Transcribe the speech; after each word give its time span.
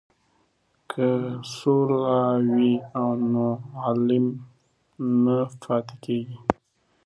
که 0.91 1.07
سوله 1.57 2.13
وي 2.51 2.73
نو 3.31 3.47
علم 3.83 4.25
نه 5.23 5.37
پاتې 5.61 5.95
کیږي. 6.03 6.37